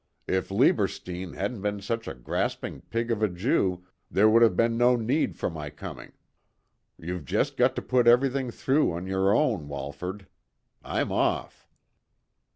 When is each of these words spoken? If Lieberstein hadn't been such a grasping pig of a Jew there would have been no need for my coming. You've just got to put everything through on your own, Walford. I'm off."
If 0.27 0.49
Lieberstein 0.49 1.33
hadn't 1.35 1.61
been 1.61 1.79
such 1.79 2.07
a 2.07 2.15
grasping 2.15 2.81
pig 2.89 3.11
of 3.11 3.21
a 3.21 3.27
Jew 3.27 3.85
there 4.09 4.27
would 4.27 4.41
have 4.41 4.55
been 4.55 4.75
no 4.75 4.95
need 4.95 5.37
for 5.37 5.47
my 5.47 5.69
coming. 5.69 6.13
You've 6.97 7.23
just 7.25 7.55
got 7.55 7.75
to 7.75 7.83
put 7.83 8.07
everything 8.07 8.49
through 8.49 8.93
on 8.93 9.05
your 9.05 9.31
own, 9.31 9.67
Walford. 9.67 10.25
I'm 10.83 11.11
off." 11.11 11.67